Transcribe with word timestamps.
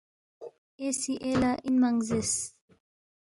“اے 0.79 0.87
سی 0.99 1.13
اے 1.23 1.31
لہ 1.41 1.51
اِنمنگ 1.65 1.99
زیرس 2.07 2.33